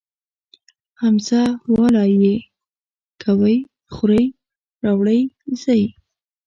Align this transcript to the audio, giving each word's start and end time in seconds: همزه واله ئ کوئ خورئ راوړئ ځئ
همزه 1.01 1.41
واله 1.73 2.03
ئ 2.21 2.35
کوئ 3.21 3.57
خورئ 3.93 4.25
راوړئ 4.83 5.21
ځئ 5.61 5.83